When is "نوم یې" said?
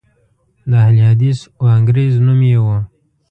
2.25-2.57